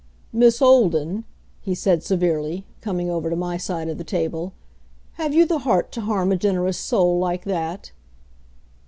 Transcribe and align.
"Miss 0.33 0.63
Olden," 0.63 1.25
he 1.61 1.75
said 1.75 2.01
severely, 2.01 2.65
coming 2.81 3.11
over 3.11 3.29
to 3.29 3.35
my 3.35 3.57
side 3.57 3.87
of 3.87 3.99
the 3.99 4.03
table, 4.03 4.51
"have 5.21 5.31
you 5.31 5.45
the 5.45 5.59
heart 5.59 5.91
to 5.91 6.01
harm 6.01 6.31
a 6.31 6.37
generous 6.37 6.79
soul 6.79 7.19
like 7.19 7.45
that?" 7.45 7.91